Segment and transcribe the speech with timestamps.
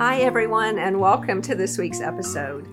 [0.00, 2.66] Hi, everyone, and welcome to this week's episode.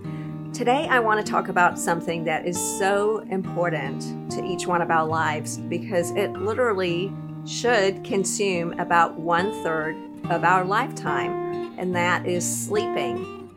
[0.54, 4.90] Today, I want to talk about something that is so important to each one of
[4.90, 7.12] our lives because it literally
[7.46, 9.98] should consume about one third
[10.30, 13.52] of our lifetime, and that is sleeping.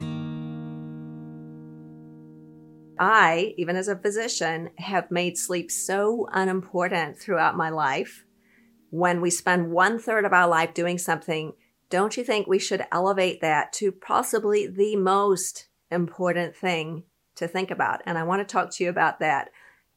[2.98, 8.24] I, even as a physician, have made sleep so unimportant throughout my life.
[8.90, 11.52] When we spend one third of our life doing something
[11.90, 17.02] don't you think we should elevate that to possibly the most important thing
[17.36, 18.00] to think about?
[18.06, 19.50] And I want to talk to you about that.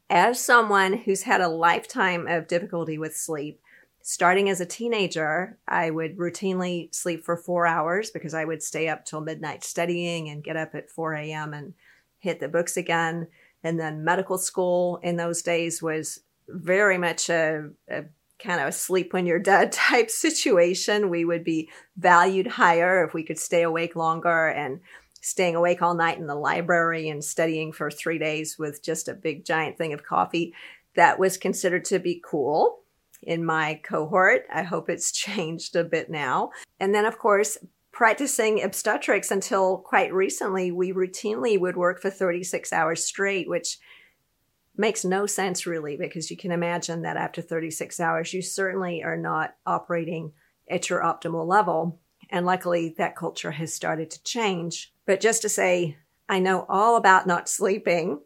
[0.10, 3.62] As someone who's had a lifetime of difficulty with sleep,
[4.02, 8.90] starting as a teenager, I would routinely sleep for four hours because I would stay
[8.90, 11.54] up till midnight studying and get up at 4 a.m.
[11.54, 11.74] and
[12.20, 13.28] hit the books again.
[13.64, 16.20] And then medical school in those days was
[16.50, 18.04] very much a, a
[18.40, 21.10] kind of sleep when you're dead type situation.
[21.10, 24.80] We would be valued higher if we could stay awake longer and
[25.22, 29.14] staying awake all night in the library and studying for three days with just a
[29.14, 30.54] big giant thing of coffee.
[30.96, 32.80] That was considered to be cool
[33.22, 34.46] in my cohort.
[34.54, 36.52] I hope it's changed a bit now.
[36.80, 37.58] And then, of course,
[37.94, 43.78] practicing obstetrics until quite recently, we routinely would work for 36 hours straight, which
[44.76, 49.18] makes no sense really because you can imagine that after 36 hours you certainly are
[49.18, 50.32] not operating
[50.70, 52.00] at your optimal level.
[52.30, 54.92] And luckily that culture has started to change.
[55.06, 55.98] But just to say
[56.30, 58.22] i know all about not sleeping.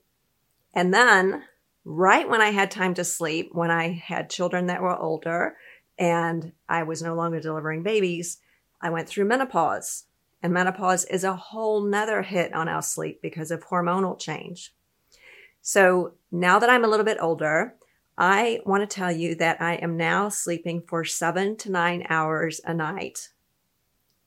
[0.73, 1.43] And then
[1.83, 5.55] right when i had time to sleep when i had children that were older
[5.97, 8.39] and i was no longer delivering babies
[8.81, 10.03] i went through menopause.
[10.43, 14.73] And menopause is a whole nother hit on our sleep because of hormonal change.
[15.61, 17.75] So now that I'm a little bit older,
[18.17, 22.59] I want to tell you that I am now sleeping for seven to nine hours
[22.65, 23.29] a night.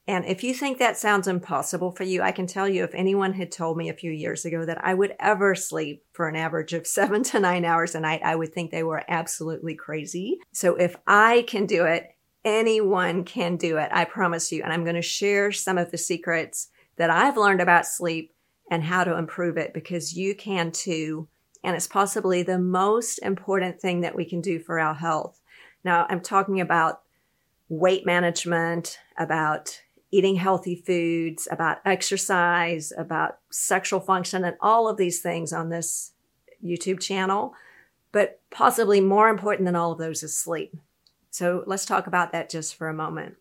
[0.06, 3.34] And if you think that sounds impossible for you, I can tell you if anyone
[3.34, 6.72] had told me a few years ago that I would ever sleep for an average
[6.72, 10.39] of seven to nine hours a night, I would think they were absolutely crazy.
[10.53, 13.91] So if I can do it, anyone can do it.
[13.93, 14.62] I promise you.
[14.62, 18.33] And I'm going to share some of the secrets that I've learned about sleep
[18.71, 21.28] and how to improve it because you can too.
[21.62, 25.41] And it's possibly the most important thing that we can do for our health.
[25.84, 27.03] Now, I'm talking about
[27.69, 35.21] weight management, about eating healthy foods, about exercise, about sexual function, and all of these
[35.21, 36.12] things on this
[36.65, 37.54] YouTube channel.
[38.12, 40.77] But possibly more important than all of those is sleep.
[41.31, 43.37] So let's talk about that just for a moment.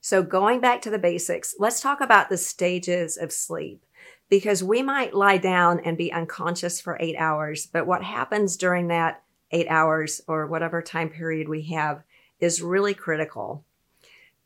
[0.00, 3.84] So, going back to the basics, let's talk about the stages of sleep
[4.28, 8.88] because we might lie down and be unconscious for eight hours, but what happens during
[8.88, 12.02] that eight hours or whatever time period we have
[12.40, 13.64] is really critical.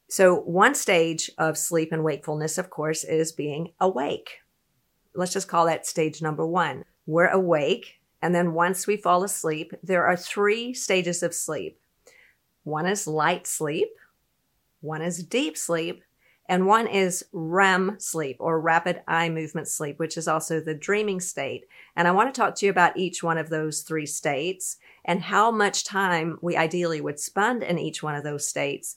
[0.09, 4.39] So, one stage of sleep and wakefulness, of course, is being awake.
[5.15, 6.85] Let's just call that stage number one.
[7.07, 11.79] We're awake, and then once we fall asleep, there are three stages of sleep.
[12.65, 13.91] One is light sleep,
[14.81, 16.03] one is deep sleep,
[16.49, 21.21] and one is REM sleep or rapid eye movement sleep, which is also the dreaming
[21.21, 21.67] state.
[21.95, 25.21] And I want to talk to you about each one of those three states and
[25.21, 28.97] how much time we ideally would spend in each one of those states,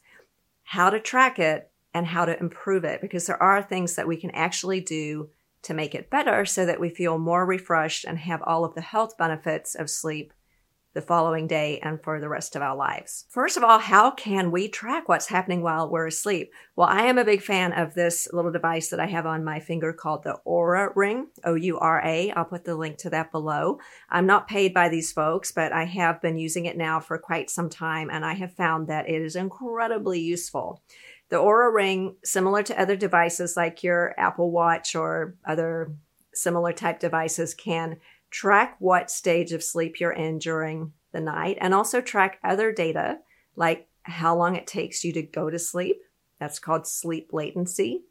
[0.63, 4.15] how to track it, and how to improve it, because there are things that we
[4.15, 5.29] can actually do
[5.63, 8.81] to make it better so that we feel more refreshed and have all of the
[8.81, 10.33] health benefits of sleep
[10.93, 13.25] the following day and for the rest of our lives.
[13.29, 16.51] First of all, how can we track what's happening while we're asleep?
[16.75, 19.59] Well, I am a big fan of this little device that I have on my
[19.59, 22.31] finger called the Oura Ring, O U R A.
[22.31, 23.79] I'll put the link to that below.
[24.09, 27.49] I'm not paid by these folks, but I have been using it now for quite
[27.49, 30.81] some time and I have found that it is incredibly useful.
[31.29, 35.93] The Oura Ring, similar to other devices like your Apple Watch or other
[36.33, 37.97] similar type devices, can
[38.31, 43.19] track what stage of sleep you're in during the night and also track other data
[43.55, 46.01] like how long it takes you to go to sleep.
[46.39, 48.03] That's called sleep latency.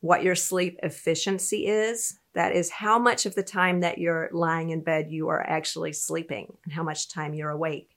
[0.00, 2.18] What your sleep efficiency is.
[2.34, 5.92] That is how much of the time that you're lying in bed you are actually
[5.92, 7.90] sleeping and how much time you're awake.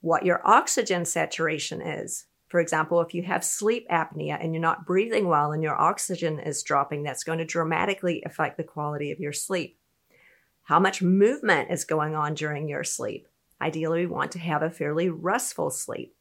[0.00, 2.26] What your oxygen saturation is.
[2.48, 6.38] For example, if you have sleep apnea and you're not breathing well and your oxygen
[6.38, 9.78] is dropping, that's going to dramatically affect the quality of your sleep
[10.66, 13.28] how much movement is going on during your sleep.
[13.60, 16.14] Ideally, we want to have a fairly restful sleep.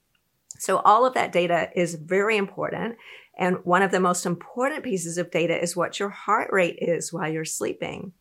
[0.59, 2.95] So, all of that data is very important.
[3.37, 7.11] And one of the most important pieces of data is what your heart rate is
[7.11, 8.13] while you're sleeping.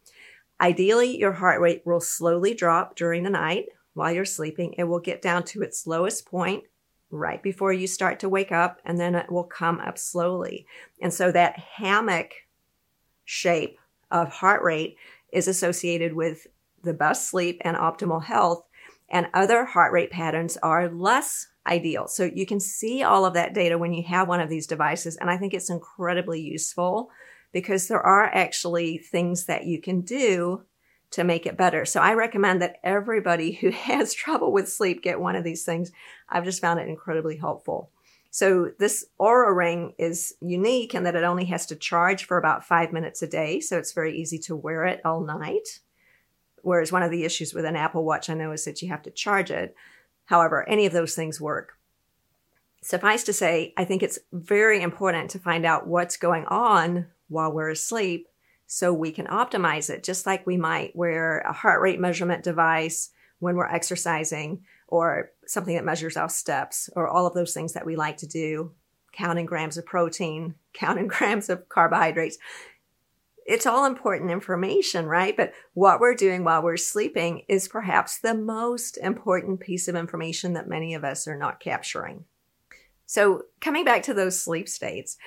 [0.61, 4.75] Ideally, your heart rate will slowly drop during the night while you're sleeping.
[4.79, 6.65] It will get down to its lowest point
[7.11, 10.67] right before you start to wake up, and then it will come up slowly.
[11.03, 12.32] And so that hammock
[13.25, 13.79] shape
[14.11, 14.97] of heart rate
[15.34, 16.46] is associated with
[16.82, 18.64] the best sleep and optimal health,
[19.08, 22.08] and other heart rate patterns are less ideal.
[22.08, 25.16] So you can see all of that data when you have one of these devices,
[25.16, 27.10] and I think it's incredibly useful
[27.52, 30.64] because there are actually things that you can do
[31.12, 31.84] to make it better.
[31.84, 35.92] So I recommend that everybody who has trouble with sleep get one of these things.
[36.28, 37.90] I've just found it incredibly helpful.
[38.34, 42.64] So this Oura ring is unique in that it only has to charge for about
[42.64, 43.60] five minutes a day.
[43.60, 45.78] So it's very easy to wear it all night.
[46.62, 49.02] Whereas one of the issues with an Apple Watch, I know, is that you have
[49.02, 49.76] to charge it.
[50.25, 51.75] However, any of those things work.
[52.82, 57.52] Suffice to say, I think it's very important to find out what's going on while
[57.52, 58.26] we're asleep
[58.66, 63.10] so we can optimize it, just like we might wear a heart rate measurement device
[63.38, 67.86] when we're exercising or something that measures our steps or all of those things that
[67.86, 68.72] we like to do,
[69.12, 72.38] counting grams of protein, counting grams of carbohydrates.
[73.46, 75.36] It's all important information, right?
[75.36, 80.54] But what we're doing while we're sleeping is perhaps the most important piece of information
[80.54, 82.25] that many of us are not capturing.
[83.06, 85.19] So, coming back to those sleep states,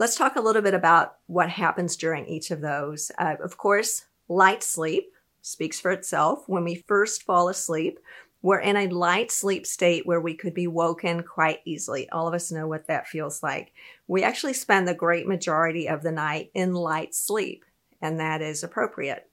[0.00, 3.12] Let's talk a little bit about what happens during each of those.
[3.18, 5.12] Uh, of course, light sleep
[5.42, 6.44] speaks for itself.
[6.46, 8.00] When we first fall asleep,
[8.42, 12.08] we're in a light sleep state where we could be woken quite easily.
[12.10, 13.72] All of us know what that feels like.
[14.06, 17.64] We actually spend the great majority of the night in light sleep,
[18.00, 19.28] and that is appropriate.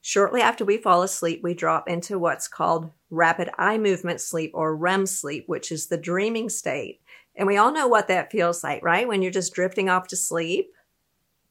[0.00, 4.74] Shortly after we fall asleep, we drop into what's called rapid eye movement sleep or
[4.74, 7.00] REM sleep, which is the dreaming state.
[7.36, 9.06] And we all know what that feels like, right?
[9.06, 10.72] When you're just drifting off to sleep,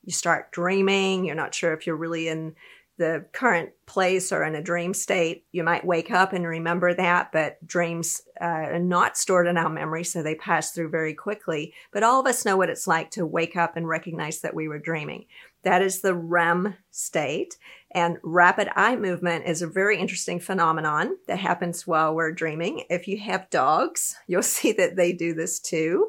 [0.04, 2.56] you start dreaming, you're not sure if you're really in
[3.02, 5.44] the current place or in a dream state.
[5.52, 9.70] You might wake up and remember that, but dreams uh, are not stored in our
[9.70, 11.74] memory, so they pass through very quickly.
[11.92, 14.68] But all of us know what it's like to wake up and recognize that we
[14.68, 15.26] were dreaming.
[15.64, 17.58] That is the REM state.
[17.90, 22.84] And rapid eye movement is a very interesting phenomenon that happens while we're dreaming.
[22.88, 26.08] If you have dogs, you'll see that they do this too.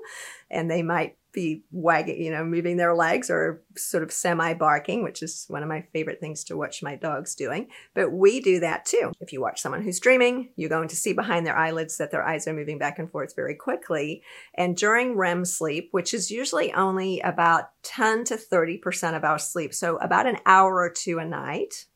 [0.51, 5.03] And they might be wagging, you know, moving their legs or sort of semi barking,
[5.03, 7.69] which is one of my favorite things to watch my dogs doing.
[7.95, 9.13] But we do that too.
[9.21, 12.27] If you watch someone who's dreaming, you're going to see behind their eyelids that their
[12.27, 14.23] eyes are moving back and forth very quickly.
[14.55, 19.75] And during REM sleep, which is usually only about 10 to 30% of our sleep,
[19.75, 21.87] so about an hour or two a night,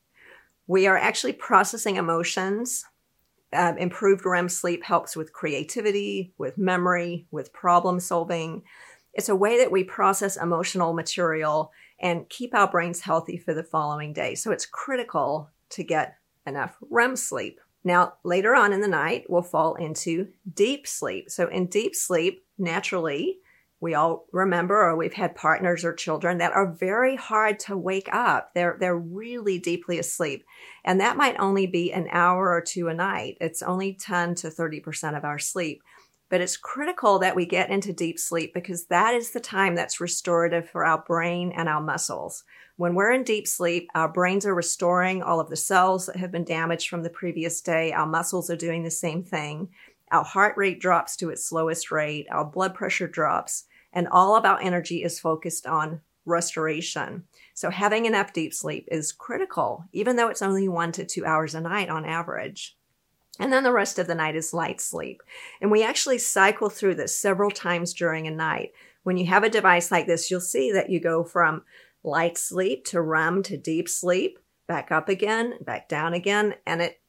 [0.66, 2.84] we are actually processing emotions.
[3.52, 8.62] Uh, improved REM sleep helps with creativity, with memory, with problem solving.
[9.16, 13.64] It's a way that we process emotional material and keep our brains healthy for the
[13.64, 14.34] following day.
[14.34, 17.58] So it's critical to get enough REM sleep.
[17.82, 21.30] Now, later on in the night, we'll fall into deep sleep.
[21.30, 23.38] So, in deep sleep, naturally,
[23.80, 28.08] we all remember or we've had partners or children that are very hard to wake
[28.12, 28.52] up.
[28.54, 30.44] They're they're really deeply asleep.
[30.84, 33.38] And that might only be an hour or two a night.
[33.40, 35.82] It's only 10 to 30% of our sleep.
[36.28, 40.00] But it's critical that we get into deep sleep because that is the time that's
[40.00, 42.42] restorative for our brain and our muscles.
[42.76, 46.32] When we're in deep sleep, our brains are restoring all of the cells that have
[46.32, 47.92] been damaged from the previous day.
[47.92, 49.68] Our muscles are doing the same thing.
[50.10, 52.26] Our heart rate drops to its slowest rate.
[52.30, 57.24] Our blood pressure drops and all of our energy is focused on restoration.
[57.54, 61.54] So having enough deep sleep is critical, even though it's only one to two hours
[61.54, 62.76] a night on average.
[63.38, 65.22] And then the rest of the night is light sleep.
[65.60, 68.72] And we actually cycle through this several times during a night.
[69.02, 71.62] When you have a device like this, you'll see that you go from
[72.02, 77.00] light sleep to REM to deep sleep, back up again, back down again, and it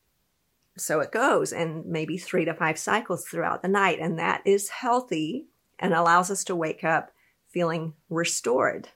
[0.79, 4.69] so it goes and maybe 3 to 5 cycles throughout the night and that is
[4.69, 5.47] healthy
[5.79, 7.11] and allows us to wake up
[7.47, 8.89] feeling restored.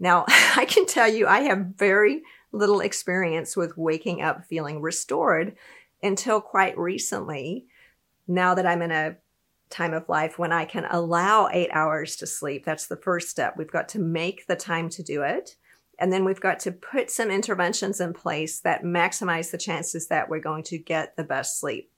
[0.00, 5.54] Now, I can tell you I have very little experience with waking up feeling restored
[6.02, 7.66] until quite recently,
[8.26, 9.16] now that I'm in a
[9.70, 12.64] time of life when I can allow eight hours to sleep.
[12.64, 13.54] That's the first step.
[13.56, 15.56] We've got to make the time to do it.
[15.98, 20.28] And then we've got to put some interventions in place that maximize the chances that
[20.28, 21.90] we're going to get the best sleep.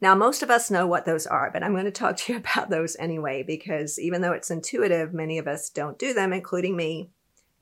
[0.00, 2.38] Now, most of us know what those are, but I'm going to talk to you
[2.38, 6.76] about those anyway, because even though it's intuitive, many of us don't do them, including
[6.76, 7.10] me,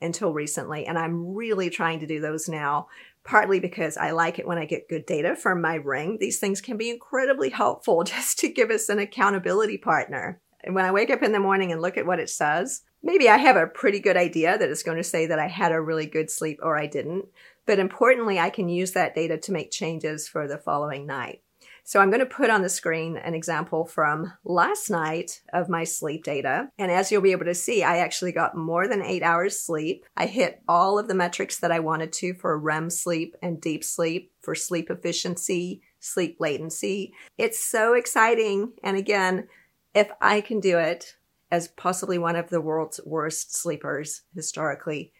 [0.01, 0.85] until recently.
[0.85, 2.87] And I'm really trying to do those now
[3.27, 6.17] partly because I like it when I get good data from my ring.
[6.19, 10.41] These things can be incredibly helpful just to give us an accountability partner.
[10.63, 13.29] And when I wake up in the morning and look at what it says, maybe
[13.29, 15.81] I have a pretty good idea that it's going to say that I had a
[15.81, 17.25] really good sleep or I didn't.
[17.65, 21.41] But importantly, I can use that data to make changes for the following night.
[21.87, 25.85] So I'm going to put on the screen an example from last night of my
[25.85, 26.67] sleep data.
[26.77, 30.05] And as you'll be able to see, I actually got more than eight hours sleep.
[30.17, 33.85] I hit all of the metrics that I wanted to for REM sleep and deep
[33.85, 37.13] sleep, for sleep efficiency, sleep latency.
[37.37, 38.73] It's so exciting.
[38.83, 39.47] And again,
[39.95, 41.15] if I can do it
[41.51, 45.13] as possibly one of the world's worst sleepers historically,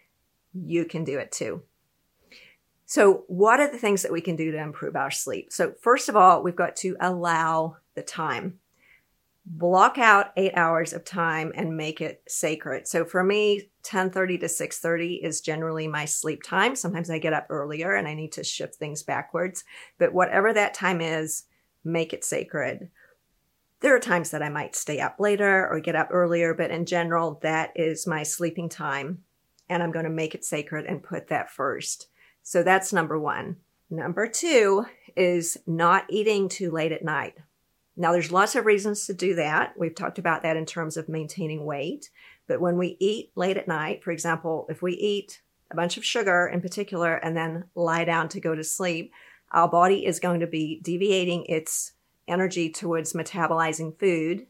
[0.53, 1.61] you can do it too.
[2.89, 5.51] So, what are the things that we can do to improve our sleep?
[5.51, 8.59] So, first of all, we've got to allow the time.
[9.45, 12.87] Block out eight hours of time and make it sacred.
[12.87, 16.75] So for me, 10:30 to 6:30 is generally my sleep time.
[16.77, 19.65] Sometimes I get up earlier and I need to shift things backwards.
[19.97, 21.43] But whatever that time is,
[21.83, 22.89] make it sacred.
[23.81, 26.85] There are times that I might stay up later or get up earlier, but in
[26.85, 29.23] general, that is my sleeping time.
[29.69, 32.07] And I'm going to make it sacred and put that first.
[32.47, 33.57] So that's number one.
[33.89, 34.85] Number two
[35.17, 37.35] is not eating too late at night.
[37.97, 39.73] Now, there's lots of reasons to do that.
[39.77, 42.09] We've talked about that in terms of maintaining weight.
[42.47, 46.05] But when we eat late at night, for example, if we eat a bunch of
[46.05, 49.11] sugar in particular and then lie down to go to sleep,
[49.51, 51.91] our body is going to be deviating its
[52.29, 54.47] energy towards metabolizing food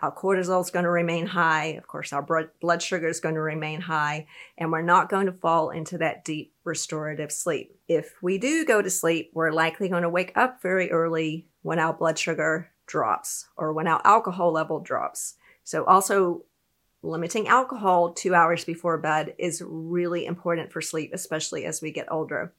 [0.00, 1.66] our cortisol is going to remain high.
[1.66, 5.32] Of course, our blood sugar is going to remain high, and we're not going to
[5.32, 7.76] fall into that deep restorative sleep.
[7.88, 11.78] If we do go to sleep, we're likely going to wake up very early when
[11.78, 15.34] our blood sugar drops or when our alcohol level drops.
[15.64, 16.44] So, also
[17.02, 22.10] limiting alcohol two hours before bed is really important for sleep, especially as we get
[22.10, 22.52] older.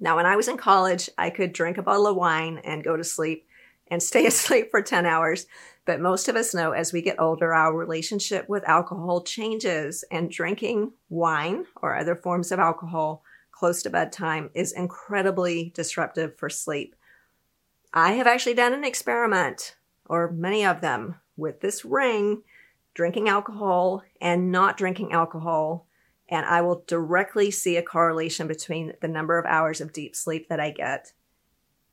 [0.00, 2.96] Now, when I was in college, I could drink a bottle of wine and go
[2.96, 3.46] to sleep
[3.88, 5.46] and stay asleep for 10 hours.
[5.84, 10.30] But most of us know as we get older, our relationship with alcohol changes, and
[10.30, 13.22] drinking wine or other forms of alcohol
[13.58, 16.94] close to bedtime is incredibly disruptive for sleep.
[17.92, 19.74] I have actually done an experiment,
[20.06, 22.42] or many of them, with this ring,
[22.94, 25.86] drinking alcohol and not drinking alcohol.
[26.28, 30.48] And I will directly see a correlation between the number of hours of deep sleep
[30.48, 31.12] that I get.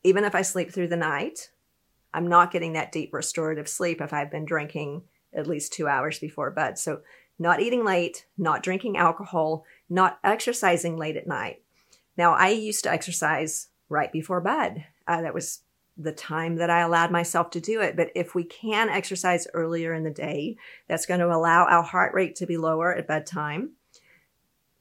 [0.04, 1.50] Even if I sleep through the night,
[2.14, 5.04] I'm not getting that deep restorative sleep if I've been drinking
[5.34, 6.78] at least two hours before bed.
[6.78, 7.02] So,
[7.38, 11.62] not eating late, not drinking alcohol, not exercising late at night.
[12.18, 14.86] Now, I used to exercise right before bed.
[15.08, 15.62] Uh, that was
[15.98, 17.96] the time that I allowed myself to do it.
[17.96, 22.14] But if we can exercise earlier in the day, that's going to allow our heart
[22.14, 23.72] rate to be lower at bedtime.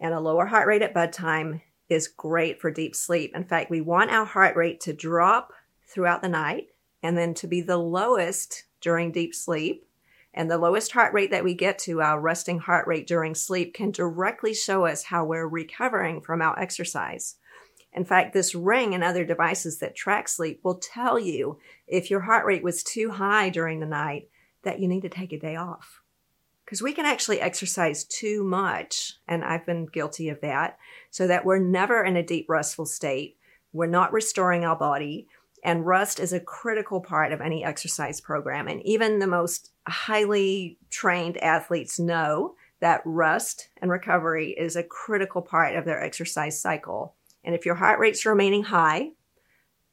[0.01, 3.33] And a lower heart rate at bedtime is great for deep sleep.
[3.35, 5.53] In fact, we want our heart rate to drop
[5.87, 6.69] throughout the night
[7.03, 9.87] and then to be the lowest during deep sleep.
[10.37, 13.73] And the lowest heart rate that we get to, our resting heart rate during sleep,
[13.73, 17.37] can directly show us how we're recovering from our exercise.
[17.93, 22.21] In fact, this ring and other devices that track sleep will tell you if your
[22.21, 24.29] heart rate was too high during the night
[24.64, 26.00] that you need to take a day off.
[26.64, 30.79] Because we can actually exercise too much, and I've been guilty of that,
[31.11, 33.37] so that we're never in a deep restful state.
[33.73, 35.29] We're not restoring our body.
[35.64, 38.68] And rest is a critical part of any exercise program.
[38.68, 45.40] And even the most highly trained athletes know that rest and recovery is a critical
[45.40, 47.14] part of their exercise cycle.
[47.42, 49.12] And if your heart rate's remaining high,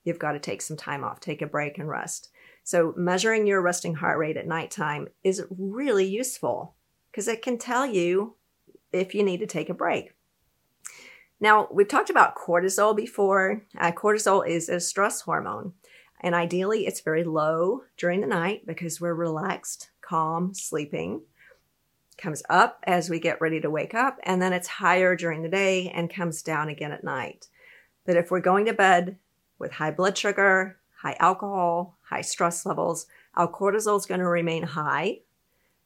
[0.04, 2.30] you've got to take some time off, take a break and rest.
[2.66, 6.76] So measuring your resting heart rate at nighttime is really useful
[7.12, 8.36] because it can tell you
[8.92, 10.12] if you need to take a break.
[11.42, 13.64] Now, we've talked about cortisol before.
[13.76, 15.74] Uh, cortisol is a stress hormone,
[16.22, 21.24] and ideally, it's very low during the night because we're relaxed, calm, sleeping.
[22.16, 25.50] Comes up as we get ready to wake up, and then it's higher during the
[25.50, 27.48] day and comes down again at night.
[28.06, 29.18] But if we're going to bed
[29.58, 34.62] with high blood sugar, high alcohol, high stress levels, our cortisol is going to remain
[34.62, 35.22] high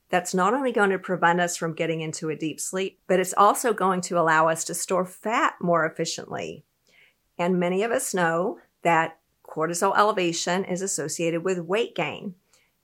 [0.10, 3.34] that's not only going to prevent us from getting into a deep sleep, but it's
[3.36, 6.64] also going to allow us to store fat more efficiently.
[7.38, 12.36] And many of us know that cortisol elevation is associated with weight gain.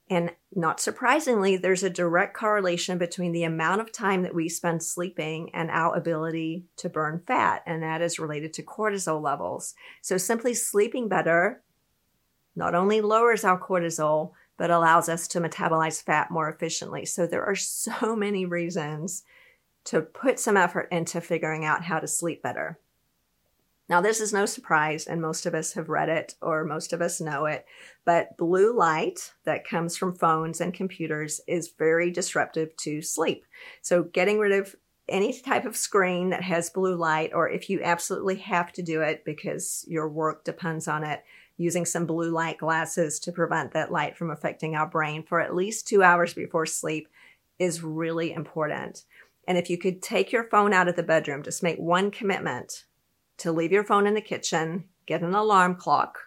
[0.10, 4.84] And not surprisingly, there's a direct correlation between the amount of time that we spend
[4.84, 9.74] sleeping and our ability to burn fat, and that is related to cortisol levels.
[10.02, 11.62] So, simply sleeping better
[12.56, 17.04] not only lowers our cortisol, but allows us to metabolize fat more efficiently.
[17.04, 19.24] So there are so many reasons
[19.86, 22.78] to put some effort into figuring out how to sleep better.
[23.90, 27.02] Now, this is no surprise, and most of us have read it or most of
[27.02, 27.66] us know it,
[28.06, 33.44] but blue light that comes from phones and computers is very disruptive to sleep.
[33.82, 34.76] So, getting rid of
[35.10, 39.02] any type of screen that has blue light, or if you absolutely have to do
[39.02, 41.24] it because your work depends on it,
[41.62, 45.56] using some blue light glasses to prevent that light from affecting our brain for at
[45.56, 47.08] least two hours before sleep
[47.60, 49.06] is really important.
[49.48, 52.86] And if you could take your phone out of the bedroom, just make one commitment
[53.38, 56.18] to leave your phone in the kitchen, get an alarm clock.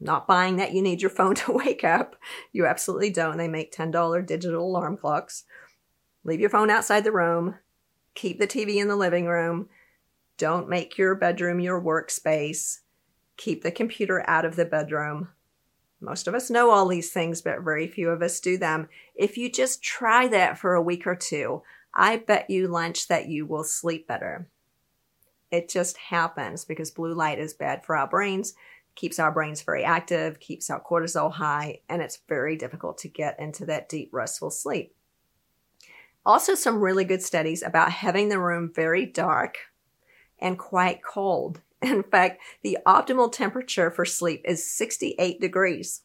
[0.00, 2.16] Not buying that you need your phone to wake up.
[2.52, 3.36] You absolutely don't.
[3.36, 5.44] They make $10 digital alarm clocks.
[6.24, 7.56] Leave your phone outside the room.
[8.14, 9.68] Keep the TV in the living room.
[10.36, 12.78] Don't make your bedroom your workspace
[13.38, 15.28] keep the computer out of the bedroom.
[16.00, 18.88] Most of us know all these things, but very few of us do them.
[19.14, 21.62] If you just try that for a week or two,
[21.94, 24.48] I bet you lunch that you will sleep better.
[25.50, 28.54] It just happens because blue light is bad for our brains,
[28.94, 33.40] keeps our brains very active, keeps our cortisol high, and it's very difficult to get
[33.40, 34.94] into that deep, restful sleep.
[36.26, 39.56] Also, some really good studies about having the room very dark
[40.38, 46.02] and quite cold In fact, the optimal temperature for sleep is 68 degrees.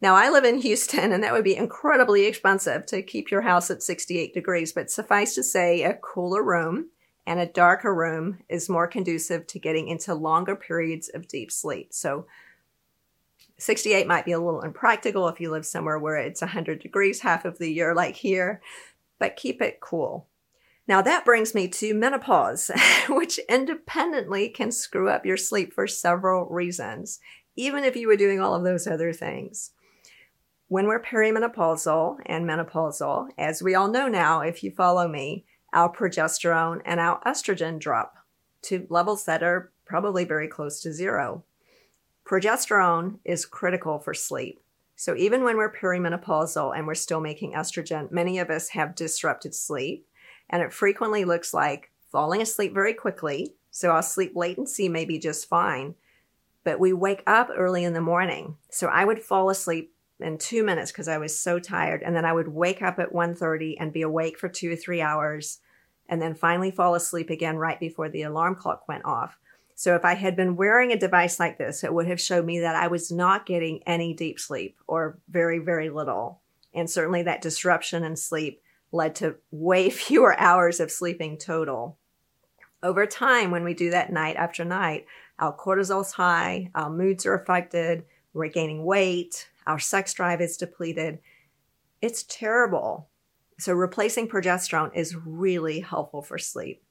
[0.00, 3.70] Now, I live in Houston, and that would be incredibly expensive to keep your house
[3.70, 6.90] at 68 degrees, but suffice to say, a cooler room
[7.26, 11.92] and a darker room is more conducive to getting into longer periods of deep sleep.
[11.92, 12.26] So,
[13.58, 17.44] 68 might be a little impractical if you live somewhere where it's 100 degrees half
[17.44, 18.62] of the year, like here,
[19.18, 20.28] but keep it cool.
[20.88, 22.70] Now that brings me to menopause,
[23.10, 27.20] which independently can screw up your sleep for several reasons,
[27.56, 29.72] even if you were doing all of those other things.
[30.68, 35.92] When we're perimenopausal and menopausal, as we all know now, if you follow me, our
[35.92, 38.14] progesterone and our estrogen drop
[38.62, 41.44] to levels that are probably very close to zero.
[42.26, 44.60] Progesterone is critical for sleep.
[44.96, 49.54] So even when we're perimenopausal and we're still making estrogen, many of us have disrupted
[49.54, 50.06] sleep
[50.50, 53.54] and it frequently looks like falling asleep very quickly.
[53.70, 55.94] So our sleep latency may be just fine,
[56.64, 58.56] but we wake up early in the morning.
[58.70, 62.24] So I would fall asleep in two minutes because I was so tired, and then
[62.24, 65.60] I would wake up at 1.30 and be awake for two or three hours,
[66.08, 69.38] and then finally fall asleep again right before the alarm clock went off.
[69.74, 72.58] So if I had been wearing a device like this, it would have showed me
[72.60, 76.40] that I was not getting any deep sleep or very, very little.
[76.74, 78.60] And certainly that disruption in sleep
[78.92, 81.98] led to way fewer hours of sleeping total.
[82.82, 85.06] Over time, when we do that night after night,
[85.38, 91.18] our cortisol's high, our moods are affected, we're gaining weight, our sex drive is depleted.
[92.00, 93.08] It's terrible.
[93.58, 96.82] So, replacing progesterone is really helpful for sleep.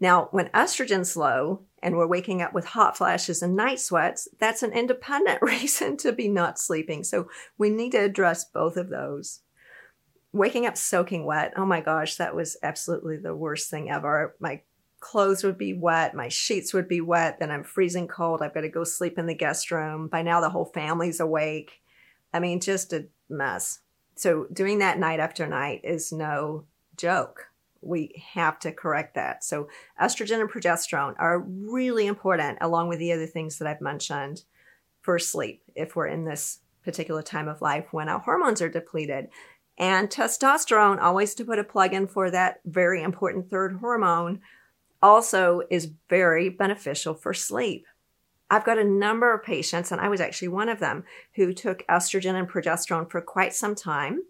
[0.00, 4.62] Now, when estrogen's low and we're waking up with hot flashes and night sweats, that's
[4.62, 7.04] an independent reason to be not sleeping.
[7.04, 9.40] So, we need to address both of those
[10.32, 11.52] waking up soaking wet.
[11.56, 14.36] Oh my gosh, that was absolutely the worst thing ever.
[14.38, 14.62] My
[15.00, 18.42] clothes would be wet, my sheets would be wet, then I'm freezing cold.
[18.42, 20.08] I've got to go sleep in the guest room.
[20.08, 21.82] By now, the whole family's awake.
[22.32, 23.80] I mean, just a mess.
[24.14, 26.64] So, doing that night after night is no
[26.96, 27.46] joke.
[27.80, 29.42] We have to correct that.
[29.42, 29.68] So,
[30.00, 34.42] estrogen and progesterone are really important, along with the other things that I've mentioned,
[35.00, 39.28] for sleep if we're in this particular time of life when our hormones are depleted.
[39.80, 44.40] And testosterone, always to put a plug in for that very important third hormone,
[45.02, 47.86] also is very beneficial for sleep.
[48.50, 51.04] I've got a number of patients, and I was actually one of them,
[51.36, 54.22] who took estrogen and progesterone for quite some time.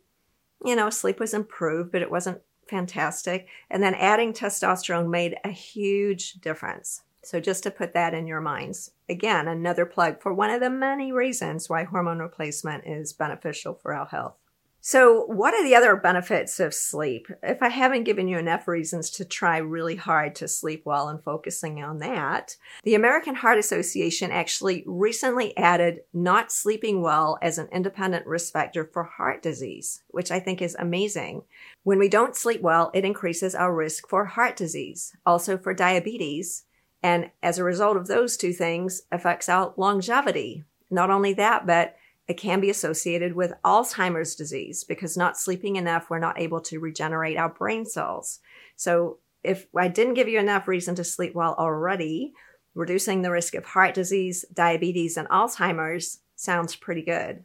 [0.64, 3.48] You know, sleep was improved, but it wasn't fantastic.
[3.68, 7.02] And then adding testosterone made a huge difference.
[7.24, 10.70] So, just to put that in your minds, again, another plug for one of the
[10.70, 14.39] many reasons why hormone replacement is beneficial for our health.
[14.83, 17.29] So, what are the other benefits of sleep?
[17.43, 21.23] If I haven't given you enough reasons to try really hard to sleep well and
[21.23, 27.69] focusing on that, the American Heart Association actually recently added not sleeping well as an
[27.71, 31.43] independent risk factor for heart disease, which I think is amazing.
[31.83, 36.64] When we don't sleep well, it increases our risk for heart disease, also for diabetes,
[37.03, 40.64] and as a result of those two things, affects our longevity.
[40.90, 41.97] Not only that, but
[42.31, 46.79] it can be associated with Alzheimer's disease because not sleeping enough, we're not able to
[46.79, 48.38] regenerate our brain cells.
[48.77, 52.33] So, if I didn't give you enough reason to sleep well already,
[52.73, 57.43] reducing the risk of heart disease, diabetes, and Alzheimer's sounds pretty good.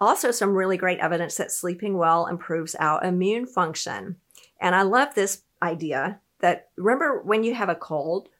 [0.00, 4.16] Also, some really great evidence that sleeping well improves our immune function.
[4.60, 8.30] And I love this idea that remember when you have a cold,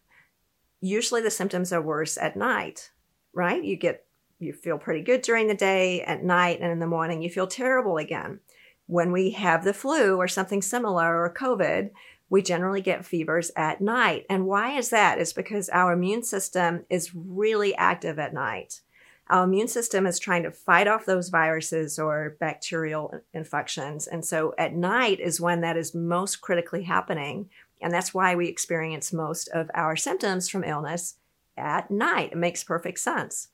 [0.81, 2.91] usually the symptoms are worse at night,
[3.33, 3.63] right?
[3.63, 4.07] You get
[4.41, 7.47] you feel pretty good during the day, at night, and in the morning, you feel
[7.47, 8.41] terrible again.
[8.87, 11.91] When we have the flu or something similar or COVID,
[12.29, 14.25] we generally get fevers at night.
[14.31, 15.19] And why is that?
[15.19, 18.81] It's because our immune system is really active at night.
[19.29, 24.09] Our immune system is trying to fight off those viruses or bacterial infections.
[24.09, 27.49] And so at night is when that is most critically happening.
[27.81, 31.17] And that's why we experience most of our symptoms from illness
[31.57, 32.33] at night.
[32.33, 33.49] It makes perfect sense.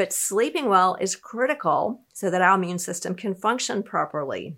[0.00, 4.56] But sleeping well is critical so that our immune system can function properly.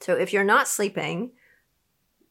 [0.00, 1.30] So if you're not sleeping,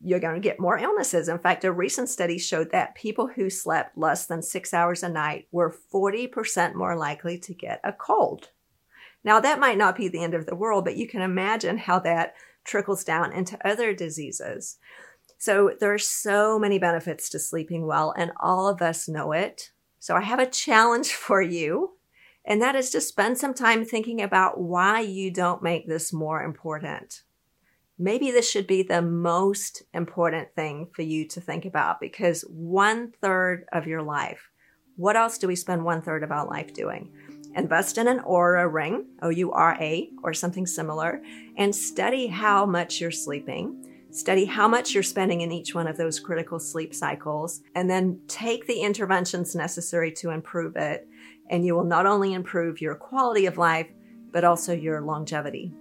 [0.02, 1.30] you're going to get more illnesses.
[1.30, 5.08] In fact, a recent study showed that people who slept less than six hours a
[5.08, 8.50] night were 40% more likely to get a cold.
[9.24, 12.00] Now, that might not be the end of the world, but you can imagine how
[12.00, 14.76] that trickles down into other diseases.
[15.38, 19.72] So, there are so many benefits to sleeping well, and all of us know it.
[20.00, 21.95] So, I have a challenge for you,
[22.48, 26.44] and that is to spend some time thinking about why you don't make this more
[26.44, 27.24] important
[27.98, 33.12] maybe this should be the most important thing for you to think about because one
[33.22, 34.50] third of your life,
[34.98, 37.12] what else do we spend one third of our life doing?
[37.56, 41.22] Invest in an Oura ring, O U R A, or something similar,
[41.58, 43.82] and study how much you're sleeping.
[44.12, 48.20] Study how much you're spending in each one of those critical sleep cycles, and then
[48.28, 51.08] take the interventions necessary to improve it.
[51.50, 53.88] And you will not only improve your quality of life,
[54.32, 55.74] but also your longevity.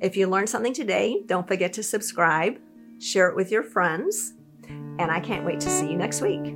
[0.00, 2.58] If you learned something today, don't forget to subscribe,
[3.00, 4.34] share it with your friends,
[4.68, 6.54] and I can't wait to see you next week.